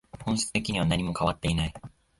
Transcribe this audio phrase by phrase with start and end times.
[0.25, 1.73] 本質的には何も変わっていない